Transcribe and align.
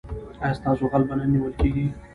ایا 0.43 0.57
ستاسو 0.59 0.83
غل 0.91 1.03
به 1.07 1.13
نه 1.19 1.25
نیول 1.33 1.53
کیږي؟ 1.61 1.85